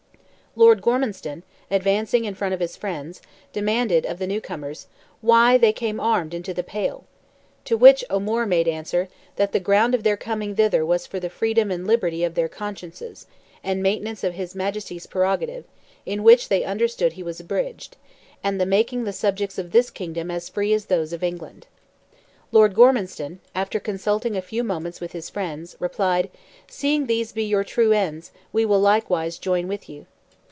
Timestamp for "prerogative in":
15.07-16.21